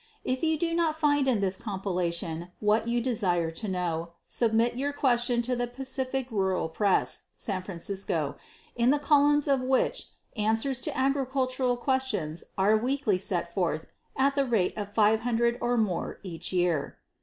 [0.25, 4.91] If you do not find in this compilation what you desire to know, submit your
[4.93, 8.35] question to the Pacific Rural Press, San Francisco,
[8.75, 13.85] in the columns of which answers to agricultural questions are weekly set forth
[14.17, 16.97] at the rate of five hundred or more each year.